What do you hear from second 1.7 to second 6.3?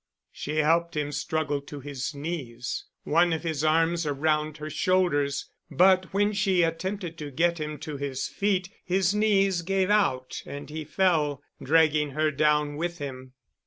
his knees, one of his arms around her shoulders, but